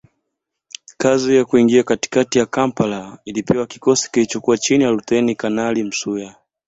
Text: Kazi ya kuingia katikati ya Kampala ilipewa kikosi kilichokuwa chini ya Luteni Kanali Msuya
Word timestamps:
Kazi 0.97 1.35
ya 1.35 1.45
kuingia 1.45 1.83
katikati 1.83 2.39
ya 2.39 2.45
Kampala 2.45 3.17
ilipewa 3.25 3.65
kikosi 3.67 4.11
kilichokuwa 4.11 4.57
chini 4.57 4.83
ya 4.83 4.89
Luteni 4.89 5.35
Kanali 5.35 5.83
Msuya 5.83 6.35